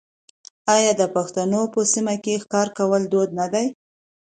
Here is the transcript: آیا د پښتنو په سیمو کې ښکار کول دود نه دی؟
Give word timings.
آیا 0.75 0.91
د 1.01 1.03
پښتنو 1.15 1.61
په 1.73 1.79
سیمو 1.93 2.15
کې 2.23 2.41
ښکار 2.43 2.67
کول 2.77 3.01
دود 3.11 3.29
نه 3.39 3.45
دی؟ 3.53 3.67